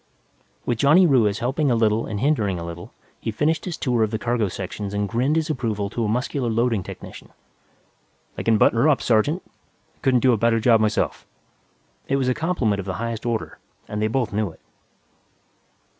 With 0.65 0.79
Johnny 0.79 1.05
Ruiz 1.05 1.37
helping 1.37 1.69
a 1.69 1.75
little 1.75 2.07
and 2.07 2.19
hindering 2.19 2.57
a 2.57 2.63
little, 2.65 2.91
he 3.19 3.29
finished 3.29 3.65
his 3.65 3.77
tour 3.77 4.01
of 4.01 4.09
the 4.09 4.17
cargo 4.17 4.47
sections 4.47 4.95
and 4.95 5.07
grinned 5.07 5.35
his 5.35 5.47
approval 5.51 5.91
to 5.91 6.03
a 6.03 6.07
muscular 6.07 6.49
loading 6.49 6.81
technician. 6.81 7.29
"They 8.35 8.43
can 8.43 8.57
button 8.57 8.79
her 8.79 8.89
up, 8.89 9.03
sergeant. 9.03 9.43
I 9.47 9.97
couldn't 10.01 10.21
do 10.21 10.33
a 10.33 10.37
better 10.37 10.59
job 10.59 10.79
myself." 10.81 11.27
It 12.07 12.15
was 12.15 12.29
a 12.29 12.33
compliment 12.33 12.79
of 12.79 12.87
the 12.87 12.95
highest 12.95 13.27
order, 13.27 13.59
and 13.87 14.01
they 14.01 14.07
both 14.07 14.33
knew 14.33 14.49
it. 14.49 14.59